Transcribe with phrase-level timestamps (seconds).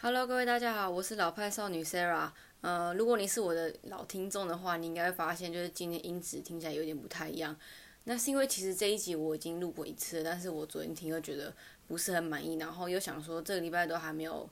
[0.00, 2.30] Hello，各位大家好，我是老派少女 Sarah。
[2.60, 7.58] 呃，如果你是我的老听众的话，你应该会发现，就是今天音质听起来有点不太一样。
[8.04, 11.52] 那是因为其实这一集我已经录过一次，但是我昨天听又觉得
[11.88, 14.48] 不是很满意，然后又想说这个礼拜都还没有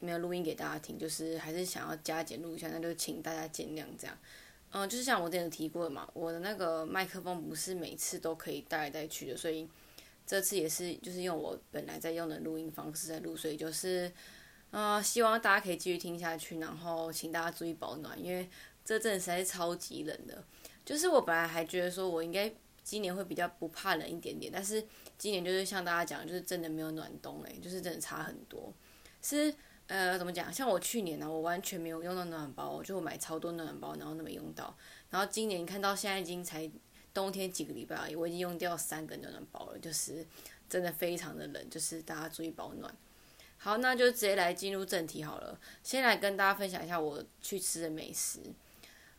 [0.00, 4.14] 没有录音给大家听，就是还是想要加减录一下，那就请大家见谅这样。
[4.72, 9.66] 嗯、就是像我之前提过的嘛，我的那个麦克风不是每次都可以带来带去的，所以
[10.26, 14.12] 这次也是就是用我本来在用的录音方式在录，所以就是。
[14.70, 18.48] 呃，希望大家可以继续听下去，然后请大家注意保暖，因为
[18.84, 20.44] 这阵实在是超级冷的。
[20.84, 24.82] 就是我本来还觉得说我应该今年会比较不怕冷一点点，但是
[25.16, 28.72] 今年就是像大家讲，就是真的没有暖冬诶、就是真的差很多。
[29.22, 29.54] 是
[29.86, 30.52] 呃怎么讲？
[30.52, 34.76] 像我去年呢、我完全没有用到暖暖包，我就买超多暖暖包，然后都没用到。
[35.10, 36.70] 然后今年看到现在已经才
[37.12, 40.24] 冬天几个礼拜而已，我已经用掉三个暖暖包了，就是
[40.68, 42.94] 真的非常的冷，就是大家注意保暖。
[43.60, 45.58] 好，那就直接来进入正题好了。
[45.82, 48.38] 先来跟大家分享一下我去吃的美食。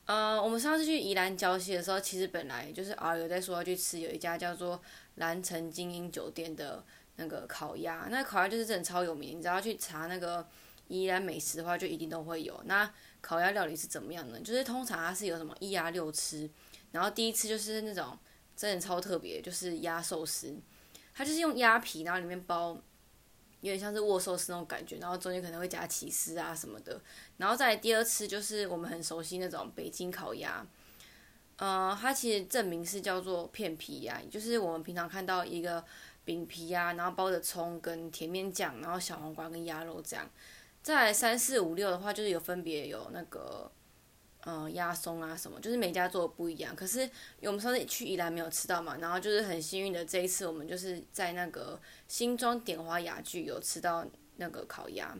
[0.05, 4.81] 呃，我们上次去宜兰礁溪的时候，其实本来就是啊有在说要去吃有一家叫做
[5.15, 6.83] 蓝城精英酒店的
[7.17, 10.47] 那个烤鸭，那烤鸭就是真的超有名，你只要去查那个
[10.87, 12.59] 宜兰美食的话，就一定都会有。
[12.65, 12.89] 那
[13.21, 14.39] 烤鸭料理是怎么样呢？
[14.39, 16.49] 就是通常它是有什么一鸭六吃，
[16.93, 18.17] 然后第一次就是那种
[18.55, 20.55] 真的超特别，就是鸭寿司，
[21.13, 22.81] 它就是用鸭皮，然后里面包。
[23.61, 27.01] 有点像是握寿司那种感觉，然后中间可能会加起司啊什么的，
[27.37, 30.65] 然后再来第二次就是我们很熟悉那种北京烤鸭，
[31.57, 35.83] 呃，它其实正名是叫做片皮鸭，就是我们平常看到一个
[36.25, 40.29] 饼皮呀，然后包着葱跟甜面酱，然后小黄瓜跟鸭肉这样。
[40.81, 43.71] 再来三四五六的话，就是有分别有那个。
[44.45, 46.73] 嗯，鸭松啊什么，就是每家做的不一样。
[46.73, 47.09] 可是
[47.41, 54.05] 我们上次去宜兰没有吃到嘛，然后就是很幸运的这一次，我们就是在那个新庄点花雅聚有吃到
[54.37, 55.13] 那个烤鸭。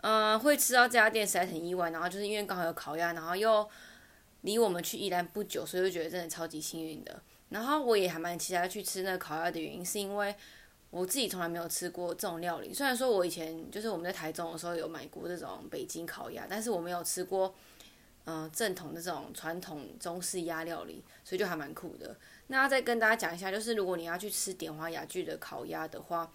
[0.00, 3.68] 嗯，会吃到这家店实在很意外，然后就是因为刚好有烤鸭，然后又
[4.40, 7.20] 离我们去宜兰不久，所以就觉得真的超级幸运的。
[7.50, 10.34] 然后我也还蛮期待去吃那个烤鸭的原因，是因为
[10.88, 12.72] 我自己从来没有吃过这种料理。
[12.72, 17.54] 虽然说我以前就是我们在台中的时候有买过这种北京烤鸭，但是我没有吃过。
[18.26, 22.16] 嗯、正统的这种传统中式鸭料理，所以就还蛮酷的。
[22.46, 26.30] 那再跟大家讲一下，就是如果你要去吃点花雅聚的烤鸭的话，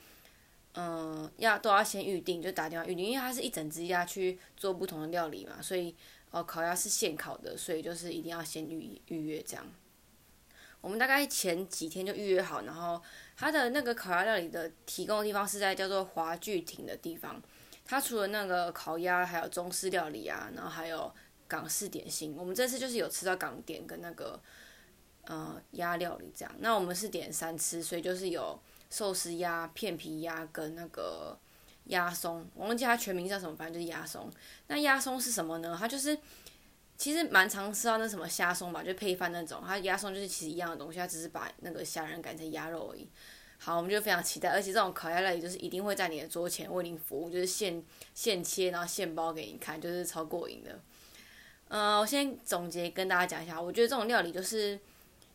[0.73, 5.95] 嗯、要都要先预定，就打电话预定，因为它是一整只鸭去做不同的料理嘛，所以
[6.31, 9.65] 哦、烤鸭是现烤的，所以就是一定要先预预约这样。
[10.81, 13.01] 我们大概前几天就预约好，然后
[13.37, 17.41] 它的那个烤鸭料理的提供的地方是在叫做华聚亭的地方。
[17.85, 21.13] 它除了那个烤鸭，还有中式料理啊，然后还有。
[21.47, 24.39] 港式点心，我们这次就是有吃到港点跟那个
[25.25, 26.55] 呃鸭料理这样。
[26.59, 31.37] 那我们是点三吃，所以就是有寿司鸭、片皮鸭跟那个
[31.85, 34.29] 鸭松，我忘记它全名叫什么，反正就是鸭松。
[34.67, 35.75] 那鸭松是什么呢？
[35.79, 36.17] 它就是
[36.97, 39.61] 其实蛮常吃到那什么虾松吧，就配饭那种。
[39.65, 43.07] 它鸭松就是其实一样的东西，它只是把那个虾仁改成鸭肉而已。
[43.57, 47.83] 好，我们就非常期待，而且这种烤鸭料理就是一定会在你的桌前为您服务，就是现
[48.13, 50.79] 现切然后现包给你看，就是超过瘾的。
[51.67, 54.79] 呃，我先总结跟大家讲一下，我觉得这种料理就是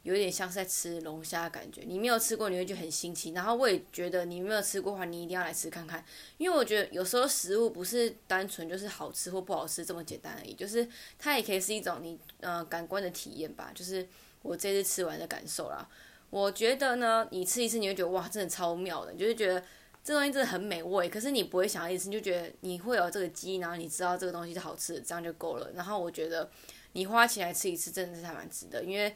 [0.04, 1.82] 有点像是在吃龙虾的感觉。
[1.84, 3.32] 你没有吃过，你会觉得很新奇。
[3.32, 6.04] 然后我也觉得你没有吃过的话，你一定要来吃看看，
[6.38, 10.88] 因为我觉得有时候食物不是单纯就是好吃或不好吃这么简单而已，就是
[11.18, 14.08] 它也可以是一种你呃感官的体验吧，就是
[14.42, 15.86] 我这次吃完的感受啦。
[16.30, 19.62] 我觉得呢，你吃一次你会觉得哇，真的超妙的，你就会觉得。
[20.02, 25.70] 这东西真的很美味，可是你不会想要一次，你就觉得你会有这个记忆，然后你知道这个东西是好吃的，这样就够了。
[25.74, 26.50] 然后我觉得
[26.92, 29.14] 你花钱来吃一次，真的是还蛮值得，因为，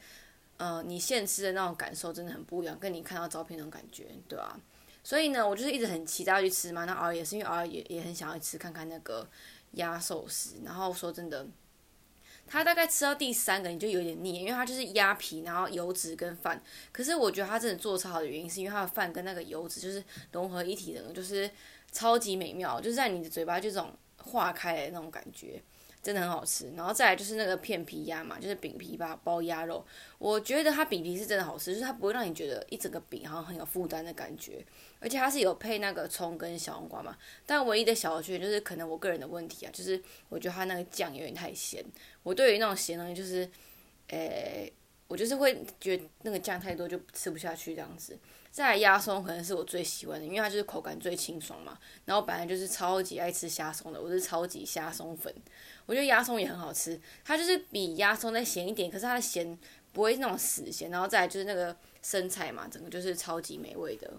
[0.58, 4.60] 呃，你现吃的那种感受真的很不一样，跟你看到照片那种感觉，对吧、啊？
[5.02, 6.84] 所以呢，我就是一直很期待去吃嘛。
[6.84, 9.26] 那偶尔也是因为偶尔也也很想要吃看看那个
[9.72, 10.56] 鸭寿司。
[10.64, 11.46] 然后说真的。
[12.46, 16.62] 它大概吃到第三个你就有点腻，因为它就是鸭皮，然后油脂跟饭。
[16.92, 21.50] 可是我觉得它真的做超好的原因，是因为它的饭跟那个油脂就是融合一体的，就是
[21.90, 25.62] 超级美妙，就是在你的嘴巴就这种化开的那种感觉，
[26.04, 26.70] 真的很好吃。
[26.76, 29.84] 然后再来就是那个片皮鸭嘛，就是饼皮吧包鸭肉，
[30.18, 34.64] 我觉得它饼皮是真的好吃，就是它不会让你觉得一整个饼好像很有负担的感觉，
[35.00, 37.16] 而且它是有配那个葱跟小黄瓜嘛。
[37.46, 41.82] 但唯一的小缺点就是可能我个人的问题啊，就是我觉得它那个酱有点太咸。
[42.22, 43.50] 我对于那种咸东西就是，
[44.08, 44.70] 诶、
[45.08, 48.18] 我就是会觉得那个酱太多就吃不下去这样子。
[48.50, 51.76] 再来鸭松可能是我最喜欢的，因为它就是口感最清爽嘛。
[52.04, 55.34] 然后本来就是超级爱吃虾松的，我是超级虾松粉。
[55.86, 59.58] 我觉得鸭松也很好吃，它就是比鸭松再咸一点，可是它的咸
[59.92, 60.90] 不会那种死咸。
[60.90, 64.10] 然后再来就是那个生菜嘛，整个就是超级美味的。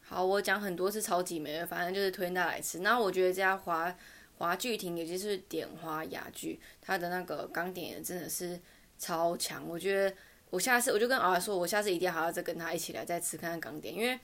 [0.00, 2.80] 好，我讲很多次超级美味，反正就是推荐大家来吃。
[2.80, 3.94] 然后我觉得这家华
[4.38, 8.58] 华聚亭，也就是点花雅聚，它的那个港点真的是
[8.98, 9.64] 超强。
[9.68, 10.16] 我觉得
[10.50, 14.18] 我下次我就跟敖说，我下次一定还要再跟他一起来再吃看看港点，因为。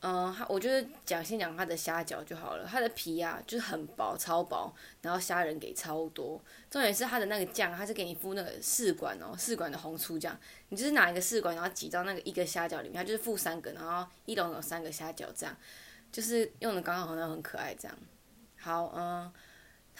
[0.00, 4.72] 嗯，它我觉得讲先讲它的虾饺就好了，它的皮啊就是很薄超薄，
[5.02, 6.40] 然后虾仁给超多，
[6.70, 15.56] 重点是它的那个酱，它是给你敷那个试管哦，试管的红醋酱，你就是拿一个试管，然后挤到那个一个虾饺里面，它就是敷三个，然后一笼有三个虾饺这样，
[16.12, 17.98] 就是用的刚刚好，像很可爱这样。
[18.56, 19.32] 好，嗯。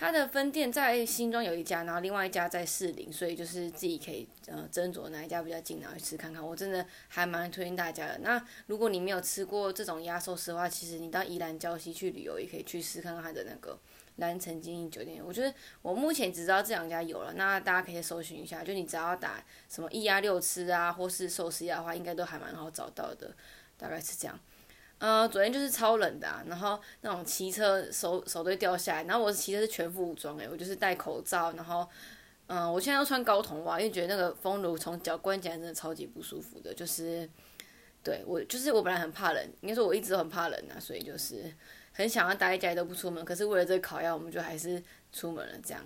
[0.00, 6.40] 它的分店在新庄有一家，然后另外一家在士林，所以就是自己可以呃斟酌哪一家比较近，然后去吃看看。
[6.40, 8.18] 我真的还蛮推荐大家的。
[8.18, 13.76] 那如果你没有吃过这种鸭寿司的话，其实你到宜兰礁溪去旅游也可以去试看看它的那个
[14.18, 15.20] 蓝城精英酒店。
[15.26, 15.52] 我觉得
[15.82, 23.34] 我目前只知道这两家有了，那大家可以搜寻一下，就你只要打什么一鸭六吃啊，或是寿司鸭的话，应该都还蛮好找到的，
[23.76, 24.38] 大概是这样。
[24.98, 31.88] 呃，昨天就是超冷的，然后那种骑车手手都掉下来，然后我骑车是全副武装诶，我就是戴口罩，然后，
[32.48, 37.28] 嗯，我现在都穿高筒袜，因为觉得那个风炉从脚关起来真的超级不舒服的，就是，
[38.02, 41.44] 对我就是我本来很怕冷，应该说我一直很怕冷啊，所以就是
[41.92, 45.80] 很想要待在家里都不出门，可是为了这个烤鸭，我们就还是出门了这样。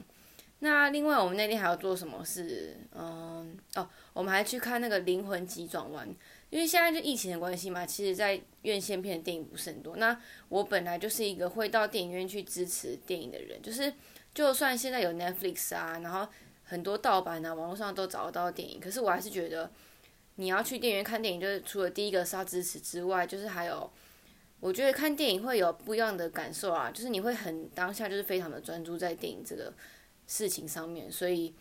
[0.61, 2.77] 那另外我们那天还要做什么事？
[2.95, 6.09] 嗯，哦，我们还去看那个灵魂急转弯。
[6.53, 9.97] 因为现在就疫情的关系嘛，其实，在院线片的电影不是很多。
[9.97, 10.15] 那
[10.51, 13.91] 我本来就是一个会到电影院去支持电影的人，就是
[14.35, 16.29] 就算现在有 Netflix 啊，然后
[16.63, 19.71] 很多盗版啊，网络上都找得到电影，可是我还是觉得
[20.35, 23.91] 你要去电影院看电影，就是除了第一个是要支持之外，就是还有
[24.61, 29.73] 我觉得看电影会有不一样的感受啊，就是你会很当下就是非常的专注在电影这个
[30.27, 31.55] 事情上面，所以，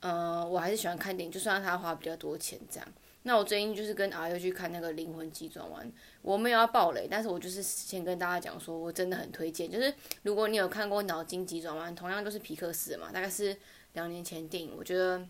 [0.00, 2.86] 嗯，我还是喜欢看电影，就算他花比较多钱这样。
[3.26, 5.84] 那我最近就是跟阿优去看那个《灵魂急转弯》，
[6.22, 9.68] 我没有要爆雷，但是我就是先跟大家讲说，我真的很推荐。
[9.68, 9.92] 就是
[10.22, 13.56] 如果你有看过《脑筋急转弯》，同样都是皮克斯嘛，大概是
[13.94, 15.26] 两年前电影，我觉得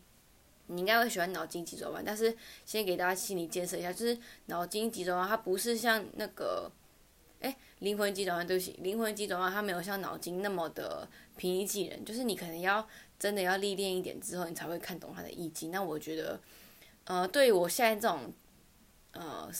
[0.67, 2.03] 你应该会喜欢《脑筋急转弯》。
[2.07, 4.15] 但是先给大家心理建设一下，就是
[4.45, 6.71] 《脑筋急转弯》它不是像那个，
[7.41, 11.09] 哎，《灵魂急转弯》对不起，《灵魂急转弯》它没有像脑筋那么的
[11.39, 12.87] 平易近人，就是你可能要
[13.19, 15.71] 真的要历练一点之后，你才会看懂它的意境。
[15.71, 16.39] 那我觉得。
[17.07, 18.33] 呃，对我现在这种，
[19.13, 19.51] 呃，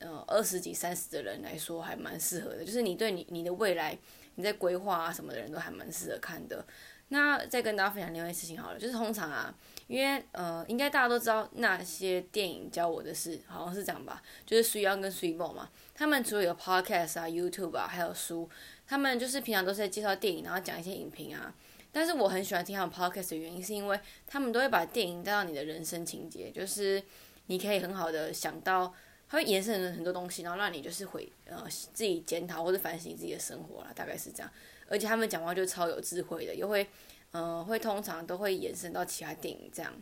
[0.00, 2.64] 呃，二十几、三十的人来说，还蛮适合的。
[2.64, 3.96] 就是你对你你的未来，
[4.34, 6.64] 你在规划啊什么的人都还蛮适合看的。
[7.08, 9.54] 那再跟大家分享另外一件事情好了，就是通常啊，
[9.86, 14.22] 因为呃，应该大家都知道那些电影教我的事，好像是这样吧？
[14.46, 18.48] 就是 Three 跟 Three More 嘛，他们除了有 Podcast 啊、YouTube 啊，还有书，
[18.86, 21.54] 他们就是平常都是在介绍电影，然后讲一些影评啊。
[21.94, 27.00] 但是我很喜欢听他们 podcast 的原因，是因为他们都会把电影带到你的人生情节，就是
[27.46, 28.92] 你可以很好的想到，
[29.28, 34.50] 它会延伸很多东西，然后让你就是会呃自己检讨或者反省自己的生活啦，大概是这样。
[34.88, 36.84] 而且他们讲话就超有智慧的，又会
[37.30, 39.92] 嗯会通常都会延伸到其他电影这样。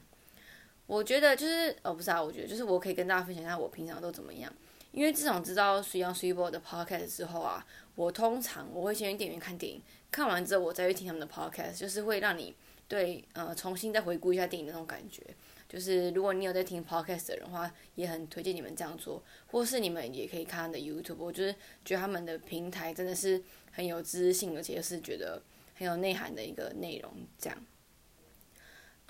[0.87, 4.53] 我觉得就是哦不是啊，我觉得就是我可以跟大家分享一下我平常都怎么样，
[4.93, 9.83] 因为自从知道 s u y a n g s u b o 的 podcast 之后啊，我通常我会先去电影院看电影。
[10.11, 12.55] 看完之后，我再去听他们的 podcast，就是会让你
[12.87, 15.23] 对呃重新再回顾一下电影的那种感觉。
[15.67, 21.17] 就是如果你有在听 podcast 的人话，也很推荐你们这样做，或是你们也可以看他的 YouTube。
[21.17, 21.50] 我就是
[21.83, 25.41] 觉得他们的平台真的是很有知识性，而且又是觉得
[25.75, 27.11] 很有内涵的一个内容。
[27.38, 27.59] 这样，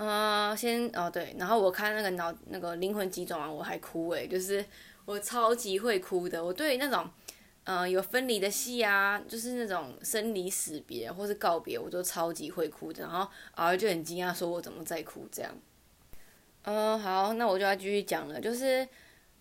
[0.04, 4.64] 嗯，先哦对，然后我看那个脑那个灵魂急转弯，我还哭诶，就是
[5.04, 7.08] 我超级会哭的，我对那种。
[7.64, 13.04] 嗯，有分离的戏啊，就是那种生离死别或是告别，我都超级会哭的。
[13.04, 15.54] 然后儿就很惊讶，说我怎么在哭这样。
[16.64, 18.40] 嗯，好，那我就要继续讲了。
[18.40, 18.84] 就是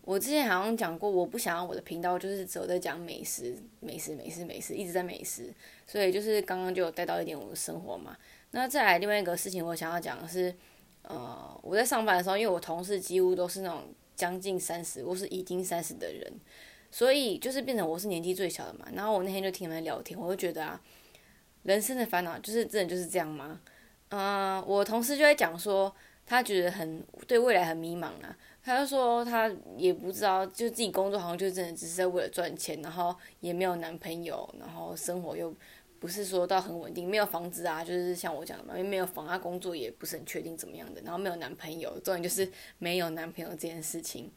[0.04, 5.52] 我之前好像讲过，我不想要我的频道就是只有在讲美食、美食、美食、美食，一直在美食。
[5.88, 8.16] 所以就是刚刚就有带到一点我的生活嘛。
[8.52, 10.56] 那再来另外一个事情，我想要讲的是，
[11.02, 16.32] 呃，我在上班的时候，因为我同事几乎都是那种将近三十或是已经三十的人。
[16.94, 20.82] 所以就是变成我是年纪最小的嘛，然后我那天就听他们聊天，我就觉得啊，
[21.64, 23.62] 人生的烦恼就是真的就是这样吗？
[24.10, 35.56] 嗯，我同事就在讲说，他觉得很对未来很迷茫啊，他就说他也不知道，就自己工作好像就真的只是在为了赚钱，然后也没有男朋友，然后生活又
[36.02, 44.30] 不是说到很稳定，没有房子啊，就是像我讲的嘛，因为没有房啊，工作也不是很确定怎么样的，然后没有男朋友，重点就是没有男朋友这件事情，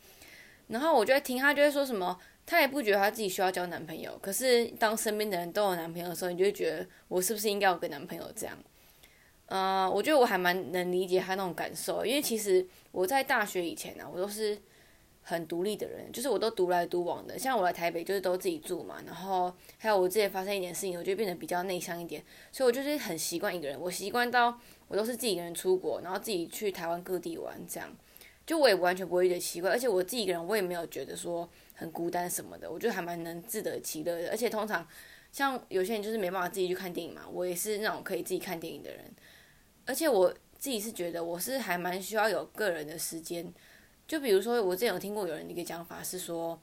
[0.68, 2.20] 然后我就在听他就会说什么。
[2.46, 8.54] 她也不觉得她自己需要交男朋友，可是当身边的人都有男朋友的时候，你就会觉得我是不是应该有个男朋友这样？
[9.46, 14.58] 呃，我觉得我还蛮能理解她那种感受，因为其实我在大学以前呢，我都是
[15.26, 17.38] 很独立的人，就是我都独来独往的。
[17.38, 23.80] 像我来台北就是都自己住嘛，然后还有我之前发生一点事情，我就变得比较内向一点，所以我就是很习惯一个人。
[23.80, 27.90] 我习惯到我都是自己一个人出国，然后自己去台湾各地玩，这样
[28.46, 29.70] 就我也完全不会觉得奇怪。
[29.70, 34.30] 而且我自己一个人，我也没有觉得说很孤单什么的，我觉得还蛮能自得其乐的。
[34.30, 34.86] 而且通常
[35.32, 39.00] 像有些人就是没办法自己去看电影嘛，我也是那种可以自己看电影的人，
[39.86, 40.34] 而且我。
[40.56, 43.52] 自己是觉得我是还蛮需要有个人的时间，
[44.06, 46.58] 就比如说我之前有听过有人的一个讲法是说，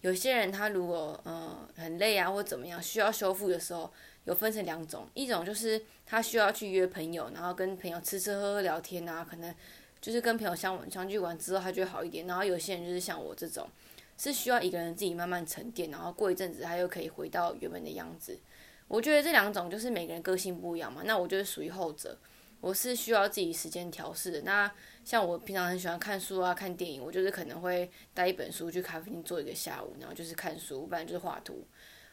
[0.00, 3.92] 有些人他如果呃很累啊或怎么样需要修复的时候，
[4.24, 9.54] 有分成两种，一种就是他需要去约朋友，然后跟朋友吃吃喝喝聊天啊，可能
[10.00, 13.68] 就是跟朋友相相聚完之后他就会好一点，然后有些人就是像我这种，
[14.16, 18.38] 是需要一个人自己慢慢沉淀，然后过一阵子他又可以回到原本的样子。
[18.88, 22.16] 我觉得这两种就是每个人个性不一样嘛，那我就是属于后者。
[22.66, 24.42] 我是需要自己时间调试的。
[24.42, 24.68] 那
[25.04, 31.64] 像我平常很喜欢看书啊、看电影，我就是可能会带一本书去咖啡厅坐一个下午，然后就是看书，不然就是画图。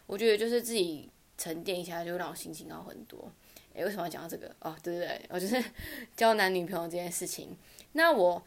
[0.05, 3.31] 我觉得就是自己沉淀一下，就会让我心情好很多。
[3.73, 4.55] 诶，为什么要讲到这个？
[4.59, 5.59] 哦，对对对，我就是
[6.15, 7.57] 交男女朋友这件事情。
[7.93, 8.39] 那我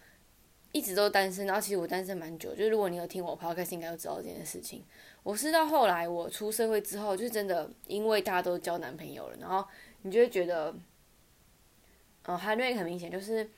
[0.71, 2.55] 一直都单身，然后其实我单身蛮久。
[2.55, 4.85] 就是如果你有听我 podcast，应该都知道这件事情。
[5.25, 9.67] 我是到后来我出社会之后，就真的因为大家都交男朋友了，然后
[10.03, 10.73] 你就会觉得。
[12.27, 13.49] 哦，还有另一个很明显就是，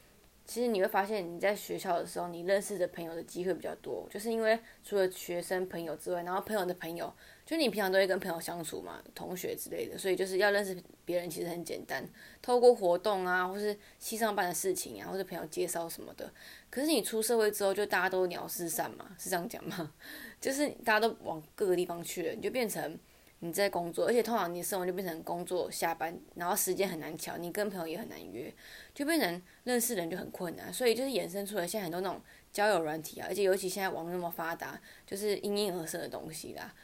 [0.44, 7.12] 其实你会发现你在学校的时候，你认识的朋友的机会比较多，就是因为除了学生朋友之外，然后朋友的朋友，
[7.46, 12.06] 就你平常都会跟朋友相处嘛，同学之类的，所以就是要认识别人其实很简单，
[12.42, 16.30] 透过活动啊，或是系上班的事情啊，或者朋友介绍什么的。
[16.68, 19.92] 可是你出社会之后，就大家都鸟事散嘛，是这样讲吗？
[20.40, 22.98] 就是大家都往各个地方去了，你就变成。
[23.40, 28.52] 你在工作，而且通常你的生活就变成工作下班，然后时间很难调，你跟朋友也很难约，
[28.92, 32.20] 就变成认识人就很困难，所以就是衍生出了现在很多那种
[32.52, 36.74] 交友软体啊，而且尤其现在网络那么发达，就是因应而生的东西啦。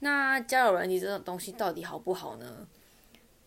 [0.00, 2.68] 那交友软体这种东西到底好不好呢？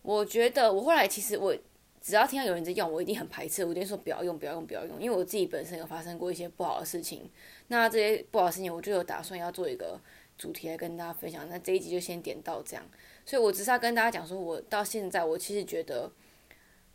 [0.02, 1.56] 我觉得我后来其实我
[2.00, 7.30] 只要听到有人在用，我一定很排斥，我一定说不要用，不要用，不要用，因为我自己本身有发生过一些不好的事情，
[7.68, 10.00] 那这些不好的事情我就有打算要做一个。
[10.38, 12.84] 主题来跟大家分享，那这一集就先点到这样。
[13.24, 16.12] 所以我只是要跟大家讲说，我到现在我其实觉得，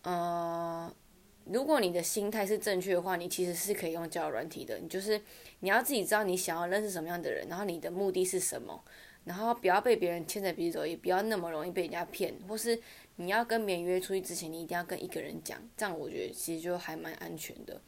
[0.03, 0.93] 呃，
[1.45, 4.77] 如果你的心态是正确的话，你其实是可以用交友软体的。
[4.79, 5.19] 你就是
[5.59, 8.81] 你要自己知道你想要认识什么样的人，然后你的目的是什么，
[9.25, 12.79] 然后不要被别人牵着鼻子走，也不要那么容易被人家骗，或是
[13.17, 17.81] 你要跟别人约出去之前，你一定要跟一个人讲，这样我觉得其实就还蛮安全的。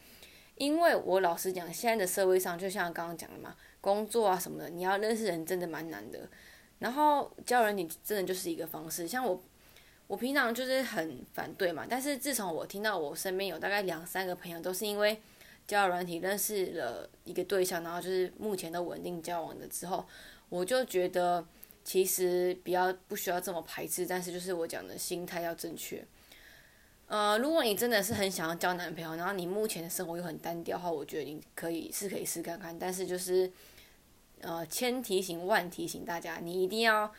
[0.56, 3.56] 因为我老实讲，现在的社会上，就像刚刚讲的嘛。
[3.84, 6.22] 工作啊什么的，你要认识人真的蛮难的。
[6.80, 9.06] 然后交人，你真的就是一个方式。
[9.06, 9.44] 像我，
[10.08, 11.86] 我平常就是很反对嘛。
[11.90, 15.20] 但是自从我听到我身边有大概两三个朋友都是因为
[15.68, 20.06] 交软体认识了一个对象，然后就是目前都稳定交往的之后，
[20.48, 21.46] 我就觉得
[21.84, 24.06] 其实比较不需要这么排斥。
[24.06, 26.02] 但是就是我讲的心态要正确。
[27.08, 32.78] 呃，如果你真的是很想要交男朋友，然后你目前的生活又很单调的话，我觉得你可以是可以试看看。
[32.80, 33.52] 但是就是。
[34.44, 37.12] 呃，千提醒万提醒大家，你一定要，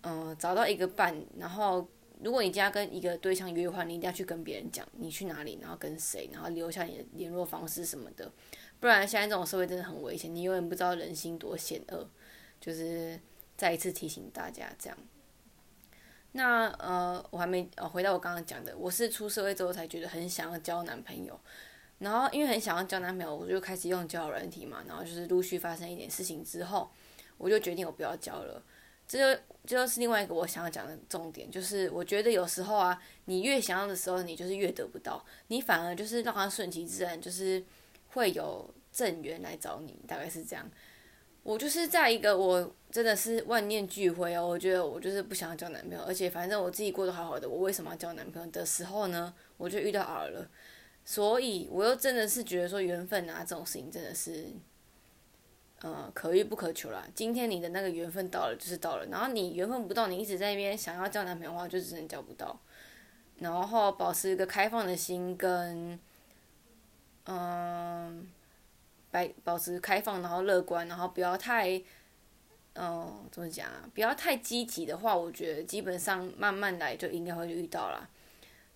[0.00, 1.14] 嗯，找到一个伴。
[1.36, 1.86] 然后，
[2.22, 8.32] 如果你家跟一个对象约会，你一定要去跟别人讲你去哪里，然后跟谁，然后留下你的联络方式什么的。
[8.80, 12.08] 不然，现在这种社会真的很危险，你永远不知道人心多险恶。
[12.60, 13.18] 就是
[13.56, 14.98] 再一次提醒大家这样。
[16.32, 21.38] 那呃，我还没呃回到我刚刚讲的，我是出社会之后才觉得很想要交男朋友。
[21.98, 24.82] 然后因为很想要交男朋友，我就开始用交友软体嘛。
[24.86, 26.90] 然后就是陆续发生一点事情之后，
[27.36, 28.62] 我就决定我不要交了。
[29.06, 37.64] 这就这就是另外一个我想要讲的重点，就是我觉得有时候啊，你越想要的时候，你就是越得不到，你反而就是让它顺其自然，就是
[38.08, 40.70] 会有正缘来找你，大概是这样。
[41.42, 49.32] 我就是在一个我真的是万念俱灰哦，我觉得我就是不想要交男朋友，而且反正我自己过得好好的，我为什么要交男朋友的时候呢？
[49.56, 50.46] 我就遇到 R 了。
[51.10, 54.44] 所以，我又真的是觉得说缘分啊，这种事情真的是，
[55.80, 57.02] 呃，可遇不可求啦。
[57.14, 59.06] 今天你的那个缘分到了，就是到了。
[59.06, 62.60] 然后你缘分不到，你一直在那边想要交男朋友的话，就只能交不到。
[63.38, 65.98] 然后保持一个开放的心，跟，
[67.24, 68.30] 嗯，
[69.10, 71.82] 白保持开放，然后乐观，然后不要太，
[72.74, 73.88] 嗯，怎么讲啊？
[73.94, 78.10] 不要太积极的话，我觉得基本上慢慢来就应该会遇到啦。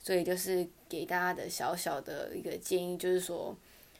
[0.02, 3.56] 所以就是给大家的小小的一个建议，就是说，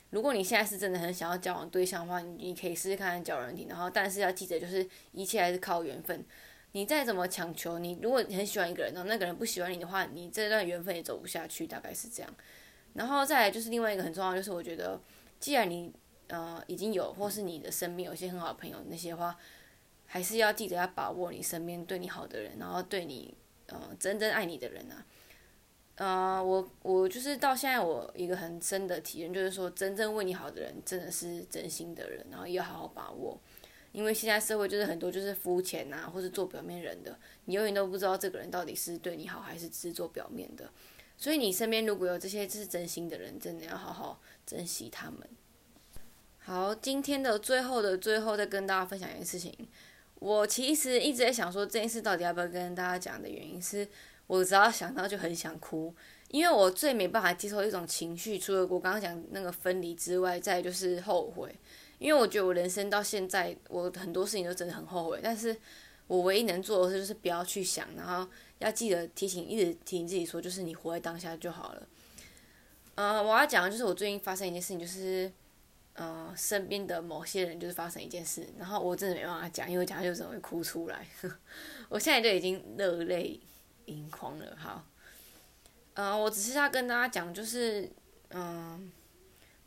[0.09, 6.23] 如果你现在是真的很想要交往对象的话，你可以试试看交友软体，然后但是要记得，就是一切还是靠缘分。
[6.73, 12.35] 你再怎么强求，你如果很喜欢一个人，然后那个人不喜欢你的话，你这段缘分也走不下去，大概是这样。
[12.95, 14.99] 然后再来就是另外一个很重要，就是我觉得，
[15.39, 15.91] 既然你
[16.27, 19.37] 呃已经有或是你的身边有些很好的朋友那些话，
[20.05, 23.33] 还是要记得要把握你身边对你好的人，然后对你
[23.67, 25.05] 呃真正爱你的人啊。
[25.95, 33.39] 呃，我我就是到现在我一个很深的体验，就是说真正为你好的人真的是真心的人，然后要好好把握。
[33.91, 40.67] 因为现在社会就是很多就是肤浅呐，或是做表面人的，你永远都不知道这个人到底是对你好还是只做表面的。
[41.15, 45.19] 所以你身边如果有这些是真心的人，真的要好好珍惜他们。
[46.39, 49.55] 好，今天的最后的最后再跟大家分享一件事情。
[50.15, 53.87] 我其实一直在想说这件事到底要不要跟大家讲的原因是，
[54.27, 55.93] 我只要想到就很想哭，
[56.29, 61.53] 因为我最没办法接受一种情绪，除了我刚刚讲那个分离之外，再就是后悔。
[61.99, 65.55] 因为我觉得我人生到现在，我很多事情都真的很后悔，但是
[66.07, 71.87] 我唯一能做的事就是不要去想，然后要记得提醒，一直提醒自己说，就是你活在当下就好了。
[72.95, 75.31] 呃，我要讲的就是我最近发生一件事情，就是，
[75.93, 81.07] 呃，身边的某些人就是发生一件事，然后我真的没办法讲，因为讲就只会哭出来，
[81.87, 83.39] 我现在就已经热泪
[83.85, 84.55] 盈眶了。
[84.57, 84.85] 好，
[85.93, 87.89] 呃，我只是要跟大家讲，就是，
[88.29, 88.91] 嗯。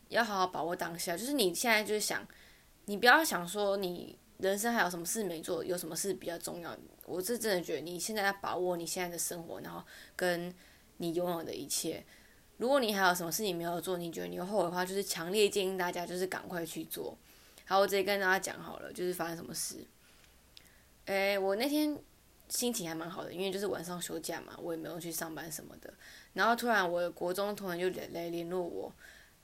[0.09, 2.25] 要好好把握当下，就是你现在就是想，
[2.85, 6.79] 你不要想说你人生还有什么事没做，有什么事比较重要。
[7.07, 9.83] 我是真的觉得你现在要把握你现在的生活，然后
[10.15, 10.55] 跟
[10.99, 12.07] 你拥有的一切。
[12.59, 17.19] 如果你还有什么事情没有做，你觉得你后悔的话，就是强烈建议大家就是赶快去做。
[17.65, 19.85] 好，我直接跟大家讲好了，就是发生什么事。
[21.07, 21.99] 诶，我那天
[22.49, 25.93] 心情还蛮好的，因为就是晚上休假嘛，我也没有去上班什么的。
[26.33, 28.93] 然后突然我的国中同学就来联络我。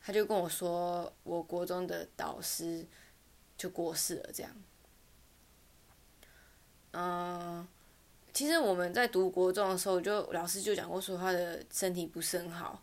[0.04, 2.84] 他就跟我说，我国中的导师
[3.56, 4.52] 就过世了，这样。
[6.90, 7.64] 嗯，
[8.32, 12.82] 其实我们在读国中的时候，就老师就讲过说他的身体不是很好。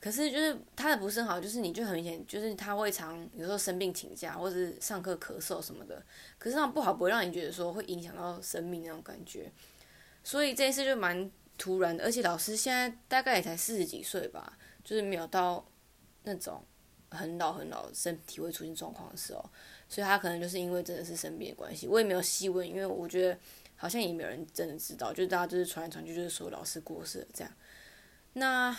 [0.00, 6.02] 可是就是他的不是很好，就是你就很明显，就是他会常有时候生病请假，或者是上课咳嗽什么的。
[6.38, 9.50] 可是那种不好不会让你觉得说会影响到生命那种感觉。
[10.22, 15.64] 所以这一次就蛮突然的，而且老师现在大概也才四十几岁吧，就是没有到。
[16.24, 16.62] 那种
[17.10, 19.42] 很老很老身体会出现状况的时候，
[19.88, 23.38] 所以他可能就是因为真的是生病的关系，我也没有细问，因为我觉得
[23.76, 27.50] 好像也没有人真的知道，就大家就是传来传去，就是说老师过世了这样。
[28.34, 28.76] 那，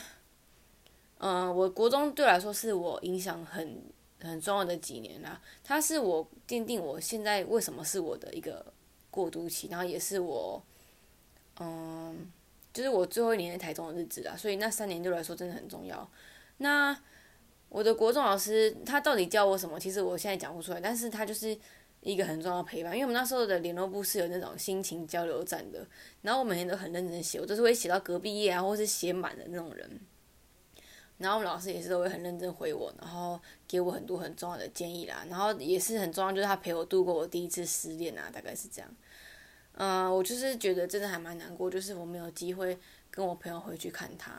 [1.20, 3.82] 嗯，我国中对我来说是我影响很
[4.22, 8.66] 很重要的几年啦，它是我奠定我现在为什么是我的一个
[9.12, 10.64] 过渡期，然后也是我，
[11.60, 12.32] 嗯，
[12.74, 16.10] 就是我最后一年在台中的日子啦，所以那三年对我来说真的很重要。
[16.58, 16.98] 那
[17.68, 19.80] 我的国中老师，他到底教我什么？
[19.80, 21.58] 其实我现在讲不出来，但是他就是
[22.02, 22.94] 一个很重要的陪伴。
[22.94, 25.86] 因为我们那时候的联络部是有那种心情交流站的，
[26.22, 30.00] 然后我每天都很认真写，我都是会写到隔壁页啊，或是写满的那种人。
[31.20, 35.24] 然后我们老师也是都会很认真回我，然后给我很多很重要的建议啦。
[35.30, 38.90] 然后也是很重要，就是他陪我度过我第一次失恋啊，大概是这样。
[39.74, 42.78] 嗯，我就是觉得真的还蛮难过，就是我没有机会
[43.12, 44.32] 跟我朋友回去看他。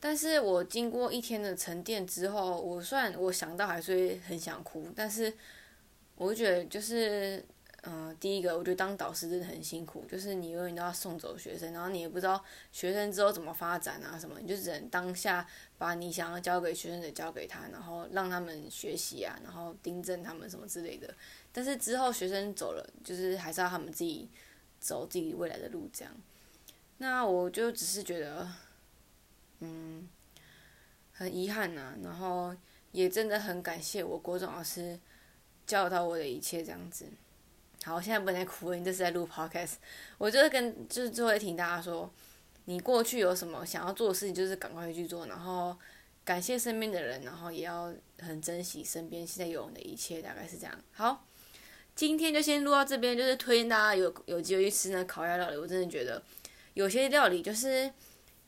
[0.00, 5.32] 但是我经过一天的沉淀之后，我算我想到还是会很想哭，但是
[6.16, 7.42] 我觉得就是，
[7.86, 12.42] 嗯，第一个我觉得当导师真的很辛苦，就是你永远都要送走学生，然后你也不知道
[12.72, 21.14] 学生之后怎么发展啊什么，你就只能当下把你想要教给学生的教给他，然后让他们学习啊，然后订正他们什么之类的。
[21.52, 24.28] 但是之后学生走了，就是还是要他们自己
[24.80, 26.14] 走自己未来的路这样。
[26.98, 28.48] 那我就只是觉得。
[29.60, 30.06] 嗯，
[31.12, 32.54] 很遗憾呐，然后
[32.90, 34.98] 也真的很感谢我国中老师
[35.64, 37.06] 教导我的一切这样子。
[37.84, 39.74] 好，我现在不能哭了，你这是在录 podcast。
[40.16, 42.10] 我就是跟就是最后提大家说，
[42.64, 45.76] 你过去有什么想要做的事情，就是赶快去做，然后
[46.24, 50.74] 感谢身边的人，然后也要很珍惜身边现在有的一切，大概是这样。
[50.92, 51.26] 好，
[51.94, 55.56] 今天就先录到这边，就是推荐大家有有机会去吃那烤鸭料理。
[55.58, 56.22] 我真的觉得
[56.72, 57.92] 有些料理就是。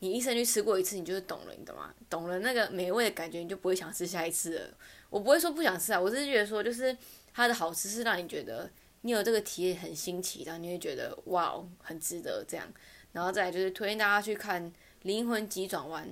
[0.00, 1.90] 你一生去吃过一次，你就是懂了，你懂吗？
[2.10, 4.70] 懂了那个美味的感觉，你就不会想吃下一次了。
[5.08, 6.94] 我不会说不想吃啊，我只是觉得说，就是
[7.32, 8.70] 它的好吃是让你觉得
[9.06, 12.66] 你有这个体验很新奇，然后你会觉得哇，很值得这样。
[13.12, 14.62] 然后再来就是推荐大家去看
[15.02, 16.06] 《灵魂急转弯》，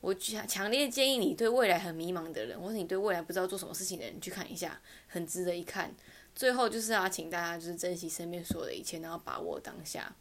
[0.00, 5.94] 我强强烈建议你对未来很迷茫的人，或者你对未来不知道做什么事情的人去看一下，很值得一看。
[6.34, 10.16] 最后就是要请大家就是珍惜身边所有的一切，然后把握当下。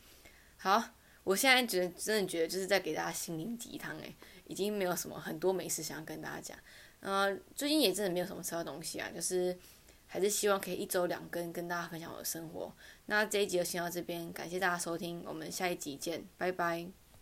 [0.58, 0.84] 好。
[1.24, 6.58] 我现在觉得真的觉得就是在给大家心灵鸡汤诶，已经没有什么很多美食想要跟大家讲。
[7.02, 9.54] 呃，最近也真的没有什么吃的东西啊，就是
[10.08, 12.74] 还是希望可以一周两更跟大家分享我的生活。
[13.06, 17.07] 那这一集就先到这边，感谢大家收听，我们下一集见，拜拜。